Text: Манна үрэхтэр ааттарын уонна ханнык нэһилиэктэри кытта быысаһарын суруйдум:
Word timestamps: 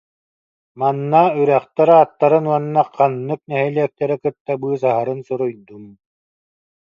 Манна 0.79 1.23
үрэхтэр 1.39 1.89
ааттарын 1.97 2.45
уонна 2.49 2.81
ханнык 2.95 3.41
нэһилиэктэри 3.49 4.15
кытта 4.23 4.53
быысаһарын 4.61 5.19
суруйдум: 5.27 5.83